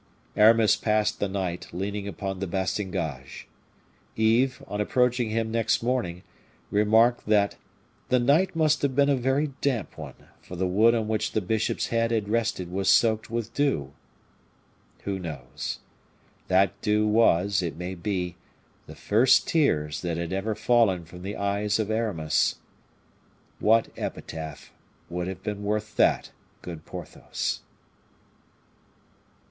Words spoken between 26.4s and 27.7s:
good Porthos?